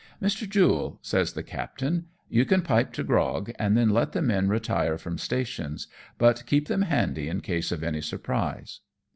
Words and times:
"Mr. 0.19 0.49
Jule," 0.49 0.97
says 1.03 1.33
the 1.33 1.43
captain," 1.43 2.07
you 2.27 2.43
can 2.43 2.63
pipe 2.63 2.91
to 2.93 3.03
grog, 3.03 3.51
and 3.59 3.77
then 3.77 3.91
let 3.91 4.13
the 4.13 4.21
men 4.23 4.47
retire 4.49 4.97
from 4.97 5.19
stations, 5.19 5.87
but 6.17 6.41
keep 6.47 6.67
them 6.67 6.81
handy 6.81 7.29
in 7.29 7.39
case 7.41 7.71
of 7.71 7.83
any 7.83 8.01
surprise." 8.01 8.79